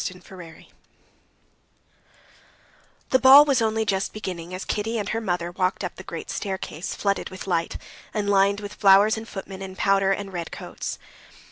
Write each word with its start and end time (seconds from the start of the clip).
Chapter 0.03 0.35
22 0.35 0.65
The 3.11 3.19
ball 3.19 3.45
was 3.45 3.61
only 3.61 3.85
just 3.85 4.13
beginning 4.13 4.51
as 4.51 4.65
Kitty 4.65 4.97
and 4.97 5.09
her 5.09 5.21
mother 5.21 5.51
walked 5.51 5.83
up 5.83 5.95
the 5.95 6.03
great 6.03 6.31
staircase, 6.31 6.95
flooded 6.95 7.29
with 7.29 7.45
light, 7.45 7.77
and 8.11 8.27
lined 8.27 8.61
with 8.61 8.73
flowers 8.73 9.15
and 9.15 9.29
footmen 9.29 9.61
in 9.61 9.75
powder 9.75 10.11
and 10.11 10.33
red 10.33 10.51
coats. 10.51 10.97